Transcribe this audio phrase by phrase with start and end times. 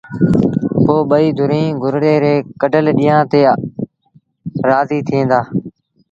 [0.83, 3.39] پو ٻئيٚ ڌريٚݩ گرڙي ري ڪڍل ڏيݩهآݩ تي
[4.67, 5.39] رآزيٚ ٿئيݩ دآ